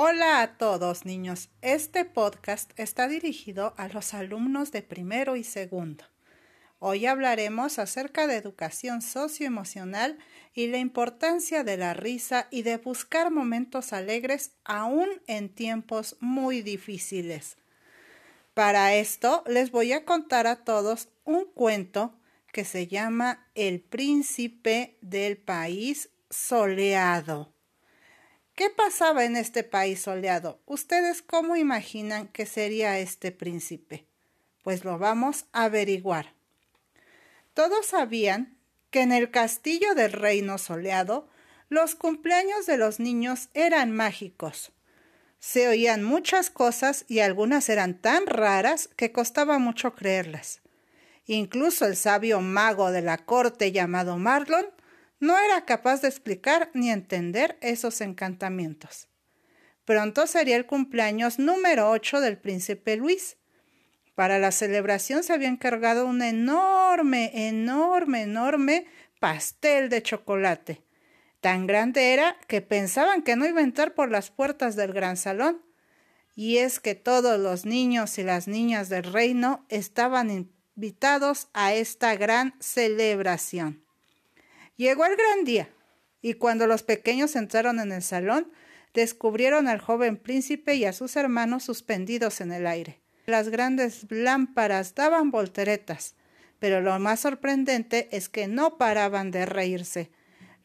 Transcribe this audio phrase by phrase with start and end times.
[0.00, 1.48] Hola a todos niños.
[1.60, 6.04] Este podcast está dirigido a los alumnos de primero y segundo.
[6.78, 10.16] Hoy hablaremos acerca de educación socioemocional
[10.54, 16.62] y la importancia de la risa y de buscar momentos alegres aún en tiempos muy
[16.62, 17.56] difíciles.
[18.54, 22.14] Para esto les voy a contar a todos un cuento
[22.52, 27.57] que se llama El príncipe del país soleado.
[28.58, 30.60] ¿Qué pasaba en este país soleado?
[30.66, 34.08] ¿Ustedes cómo imaginan que sería este príncipe?
[34.64, 36.34] Pues lo vamos a averiguar.
[37.54, 38.58] Todos sabían
[38.90, 41.28] que en el castillo del reino soleado
[41.68, 44.72] los cumpleaños de los niños eran mágicos.
[45.38, 50.62] Se oían muchas cosas y algunas eran tan raras que costaba mucho creerlas.
[51.26, 54.66] Incluso el sabio mago de la corte llamado Marlon
[55.20, 59.08] no era capaz de explicar ni entender esos encantamientos.
[59.84, 63.36] Pronto sería el cumpleaños número ocho del príncipe Luis.
[64.14, 68.86] Para la celebración se había encargado un enorme, enorme, enorme
[69.18, 70.82] pastel de chocolate.
[71.40, 75.16] Tan grande era que pensaban que no iba a entrar por las puertas del gran
[75.16, 75.62] salón.
[76.34, 82.14] Y es que todos los niños y las niñas del reino estaban invitados a esta
[82.14, 83.87] gran celebración.
[84.78, 85.68] Llegó el gran día,
[86.22, 88.52] y cuando los pequeños entraron en el salón,
[88.94, 93.00] descubrieron al joven príncipe y a sus hermanos suspendidos en el aire.
[93.26, 96.14] Las grandes lámparas daban volteretas,
[96.60, 100.12] pero lo más sorprendente es que no paraban de reírse.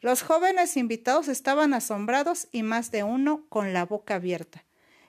[0.00, 4.64] Los jóvenes invitados estaban asombrados y más de uno con la boca abierta.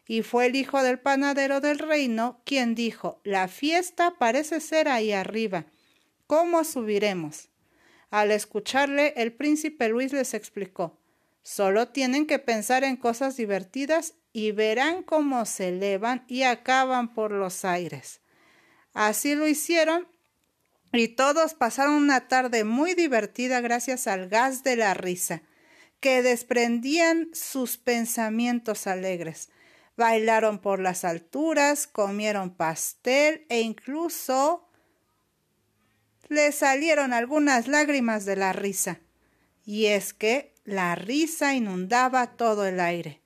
[0.07, 5.11] Y fue el hijo del panadero del reino quien dijo La fiesta parece ser ahí
[5.11, 5.65] arriba.
[6.25, 7.49] ¿Cómo subiremos?
[8.16, 10.97] Al escucharle, el príncipe Luis les explicó
[11.44, 17.31] Solo tienen que pensar en cosas divertidas y verán cómo se elevan y acaban por
[17.31, 18.22] los aires.
[18.94, 20.07] Así lo hicieron
[20.94, 25.41] y todos pasaron una tarde muy divertida gracias al gas de la risa,
[26.00, 29.50] que desprendían sus pensamientos alegres.
[29.97, 34.64] Bailaron por las alturas, comieron pastel e incluso
[36.28, 39.00] le salieron algunas lágrimas de la risa.
[39.66, 43.22] Y es que la risa inundaba todo el aire.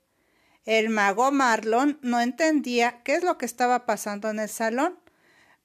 [0.65, 4.99] El mago Marlon no entendía qué es lo que estaba pasando en el salón,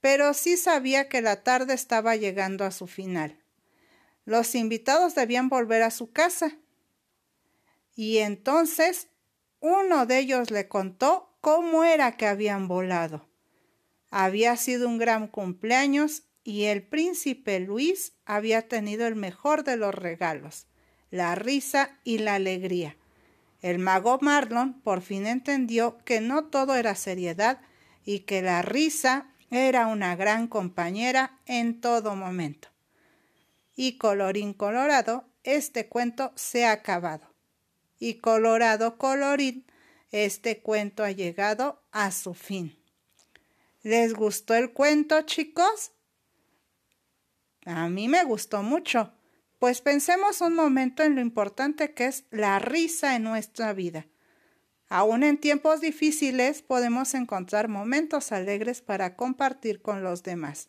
[0.00, 3.39] pero sí sabía que la tarde estaba llegando a su final.
[4.25, 6.56] Los invitados debían volver a su casa.
[7.95, 9.09] Y entonces
[9.61, 13.28] uno de ellos le contó cómo era que habían volado.
[14.11, 19.94] Había sido un gran cumpleaños y el príncipe Luis había tenido el mejor de los
[19.94, 20.66] regalos,
[21.10, 22.97] la risa y la alegría.
[23.62, 27.62] El mago Marlon por fin entendió que no todo era seriedad
[28.04, 32.69] y que la risa era una gran compañera en todo momento.
[33.75, 37.33] Y colorín colorado, este cuento se ha acabado.
[37.99, 39.65] Y colorado colorín,
[40.12, 42.78] este cuento ha llegado a su fin.
[43.83, 45.94] ¿Les gustó el cuento, chicos?
[47.64, 49.12] A mí me gustó mucho,
[49.58, 54.06] pues pensemos un momento en lo importante que es la risa en nuestra vida.
[54.88, 60.69] Aún en tiempos difíciles podemos encontrar momentos alegres para compartir con los demás.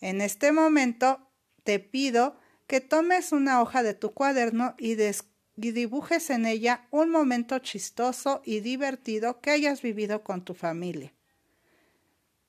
[0.00, 1.30] En este momento
[1.62, 7.10] te pido que tomes una hoja de tu cuaderno y, y, dibujes en ella un
[7.10, 11.15] momento chistoso y divertido que hayas vivido con tu familia.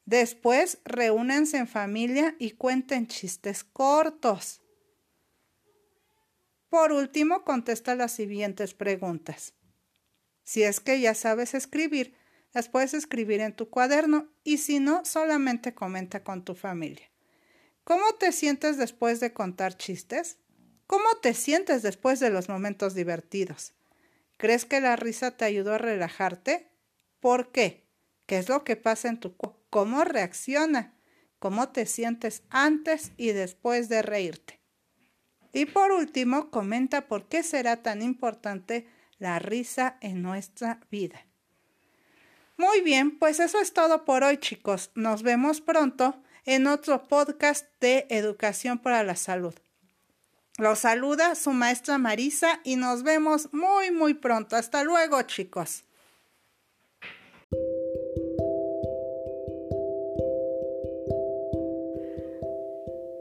[0.08, 4.62] Después, reúnense en familia y cuenten chistes cortos.
[6.70, 9.54] Por último, contesta las siguientes preguntas.
[10.46, 12.16] Si es que ya sabes escribir,
[12.54, 17.12] las puedes escribir en tu cuaderno y si no, solamente comenta con tu familia.
[17.84, 20.38] ¿Cómo te sientes después de contar chistes?
[20.88, 23.74] ¿Cómo te sientes después de los momentos divertidos?
[24.38, 26.72] ¿Crees que la risa te ayudó a relajarte?
[27.20, 27.90] ¿Por qué?
[28.26, 29.67] ¿Qué es lo que pasa en tu cuerpo?
[29.70, 30.94] Cómo reacciona,
[31.40, 34.60] cómo te sientes antes y después de reírte.
[35.54, 38.88] Y por último, comenta por qué será tan importante
[39.18, 41.26] la risa en nuestra vida.
[42.58, 44.92] Muy bien, pues eso es todo por hoy chicos.
[44.96, 49.54] Nos vemos pronto en otro podcast de Educación para la Salud.
[50.58, 54.56] Los saluda su maestra Marisa y nos vemos muy muy pronto.
[54.56, 55.87] Hasta luego chicos.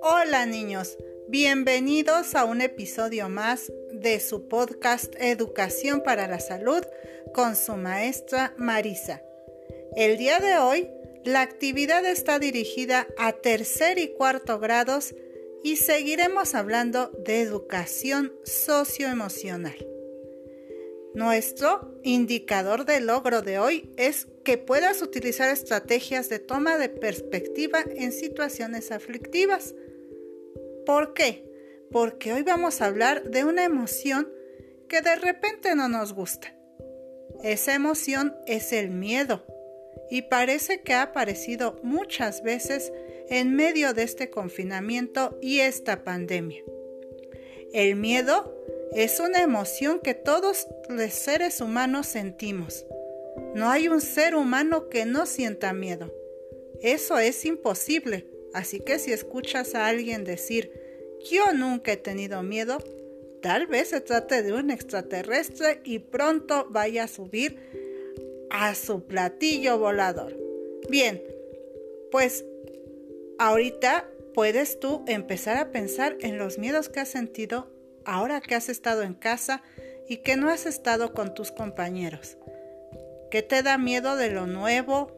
[0.09, 6.81] Hola niños, Bienvenidos a un episodio más de su podcast Educación para la Salud
[7.35, 9.21] con su maestra Marisa.
[9.97, 10.89] El día de hoy,
[11.25, 15.13] la actividad está dirigida a tercer y cuarto grados
[15.65, 19.75] y seguiremos hablando de educación socioemocional.
[21.15, 27.83] Nuestro indicador de logro de hoy es que puedas utilizar estrategias de toma de perspectiva
[27.97, 29.75] en situaciones aflictivas.
[30.87, 31.45] ¿Por qué?
[31.91, 34.33] Porque hoy vamos a hablar de una emoción
[34.89, 36.55] que de repente no nos gusta.
[37.43, 39.45] Esa emoción es el miedo
[40.11, 42.93] y parece que ha aparecido muchas veces
[43.29, 46.63] en medio de este confinamiento y esta pandemia.
[47.73, 48.55] El miedo
[48.93, 52.87] es una emoción que todos los seres humanos sentimos.
[53.55, 56.15] No hay un ser humano que no sienta miedo.
[56.81, 58.36] Eso es imposible.
[58.53, 60.73] Así que si escuchas a alguien decir,
[61.31, 62.79] yo nunca he tenido miedo,
[63.43, 67.59] tal vez se trate de un extraterrestre y pronto vaya a subir
[68.51, 70.37] a su platillo volador.
[70.89, 71.23] Bien,
[72.11, 72.45] pues
[73.39, 77.69] ahorita puedes tú empezar a pensar en los miedos que has sentido
[78.07, 79.63] ahora que has estado en casa
[80.09, 82.39] y que no has estado con tus compañeros?
[83.31, 85.13] ¿Qué te da miedo de lo nuevo,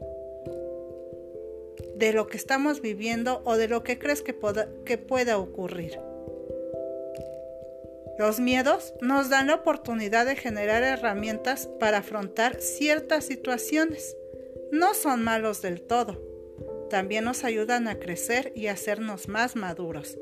[1.99, 4.35] de lo que estamos viviendo o de lo que crees que,
[4.85, 5.99] que pueda ocurrir?
[8.17, 14.17] Los miedos nos dan la oportunidad de generar herramientas para afrontar ciertas situaciones.
[14.71, 16.21] No son malos del todo.
[16.89, 20.17] También nos ayudan a crecer y a hacernos más maduros.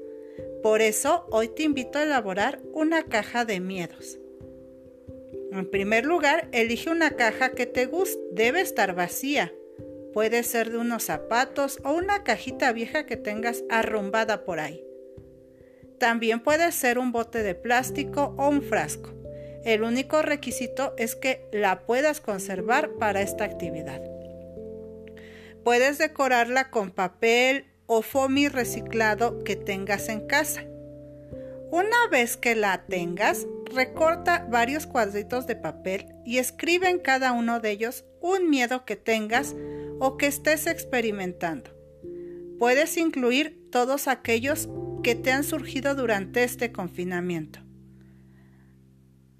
[0.61, 4.19] Por eso hoy te invito a elaborar una caja de miedos.
[5.51, 8.21] En primer lugar, elige una caja que te guste.
[8.31, 9.53] Debe estar vacía.
[10.17, 14.83] Puede ser de unos zapatos o una cajita vieja que tengas arrumbada por ahí.
[15.99, 19.13] También puede ser un bote de plástico o un frasco.
[19.63, 24.01] El único requisito es que la puedas conservar para esta actividad.
[25.63, 30.63] Puedes decorarla con papel, o foamy reciclado que tengas en casa.
[31.69, 37.59] Una vez que la tengas, recorta varios cuadritos de papel y escribe en cada uno
[37.59, 39.53] de ellos un miedo que tengas
[39.99, 41.71] o que estés experimentando.
[42.59, 44.69] Puedes incluir todos aquellos
[45.03, 47.59] que te han surgido durante este confinamiento.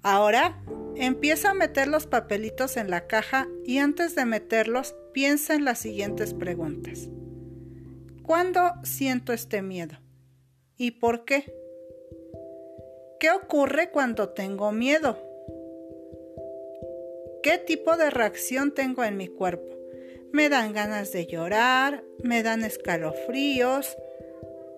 [0.02, 0.62] Ahora,
[0.96, 5.78] empieza a meter los papelitos en la caja y antes de meterlos, piensa en las
[5.78, 7.08] siguientes preguntas.
[8.22, 9.96] ¿Cuándo siento este miedo?
[10.76, 11.52] ¿Y por qué?
[13.18, 15.18] ¿Qué ocurre cuando tengo miedo?
[17.42, 19.77] ¿Qué tipo de reacción tengo en mi cuerpo?
[20.32, 22.04] ¿Me dan ganas de llorar?
[22.22, 23.96] ¿Me dan escalofríos?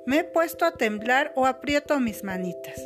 [0.06, 2.80] ¿Me he puesto a temblar o aprieto mis manitas?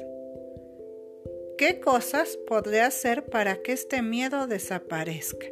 [1.57, 5.47] ¿Qué cosas podré hacer para que este miedo desaparezca?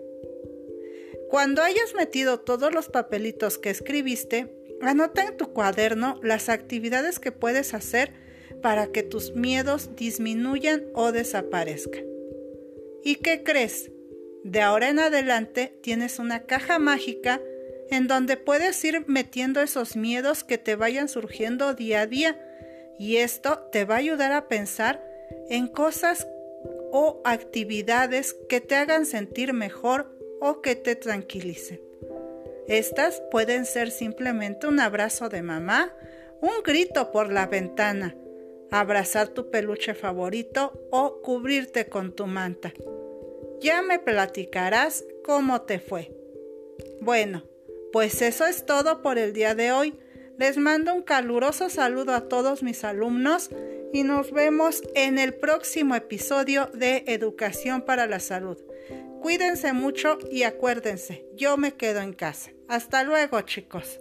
[1.31, 7.31] Cuando hayas metido todos los papelitos que escribiste, Anota en tu cuaderno las actividades que
[7.31, 8.12] puedes hacer
[8.62, 12.05] para que tus miedos disminuyan o desaparezcan.
[13.05, 13.92] ¿Y qué crees?
[14.44, 17.41] De ahora en adelante tienes una caja mágica
[17.91, 22.41] en donde puedes ir metiendo esos miedos que te vayan surgiendo día a día
[22.99, 25.05] y esto te va a ayudar a pensar
[25.49, 26.27] en cosas
[26.91, 31.81] o actividades que te hagan sentir mejor o que te tranquilicen.
[32.69, 35.95] Estas pueden ser simplemente un abrazo de mamá,
[36.40, 38.16] un grito por la ventana,
[38.71, 42.73] abrazar tu peluche favorito o cubrirte con tu manta.
[43.62, 46.12] Ya me platicarás cómo te fue.
[47.00, 47.45] Bueno,
[47.92, 49.95] pues eso es todo por el día de hoy.
[50.37, 53.50] Les mando un caluroso saludo a todos mis alumnos
[53.92, 58.59] y nos vemos en el próximo episodio de Educación para la Salud.
[59.21, 62.50] Cuídense mucho y acuérdense, yo me quedo en casa.
[62.66, 64.00] Hasta luego chicos.